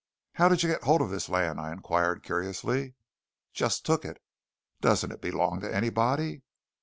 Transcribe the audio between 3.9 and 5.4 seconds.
it". "Doesn't it